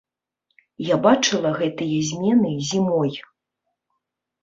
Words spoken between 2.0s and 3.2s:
змены зімой.